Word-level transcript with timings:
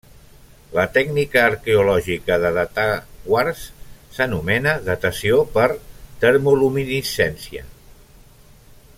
La 0.75 0.83
tècnica 0.93 1.41
arqueològica 1.49 2.37
de 2.45 2.51
datar 2.55 2.85
quars 3.25 3.61
s'anomena 4.15 4.73
datació 4.87 5.37
per 5.59 5.67
termoluminescència. 6.25 7.67